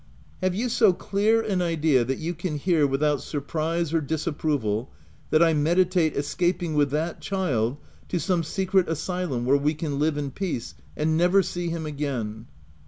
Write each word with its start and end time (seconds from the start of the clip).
"Have 0.41 0.55
you 0.55 0.67
so 0.67 0.93
clear 0.93 1.43
an 1.43 1.61
idea 1.61 2.03
that 2.03 2.17
you 2.17 2.33
can 2.33 2.57
hear, 2.57 2.87
without 2.87 3.21
surprise 3.21 3.93
or 3.93 4.01
disapproval, 4.01 4.89
that 5.29 5.43
I 5.43 5.53
meditate 5.53 6.15
escaping 6.17 6.73
with 6.73 6.89
that 6.89 7.21
child 7.21 7.77
to 8.07 8.19
some 8.19 8.41
secret 8.41 8.89
asylum 8.89 9.45
where 9.45 9.57
we 9.57 9.75
can 9.75 9.99
live 9.99 10.17
in 10.17 10.31
peace 10.31 10.73
and 10.97 11.17
never 11.17 11.43
see 11.43 11.69
him 11.69 11.85
again 11.85 12.47